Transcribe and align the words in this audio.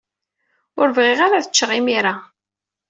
Ur 0.79 0.87
bɣiɣ 0.97 1.19
ara 1.25 1.35
ad 1.37 1.47
ččeɣ 1.51 1.69
imir-a. 1.79 2.13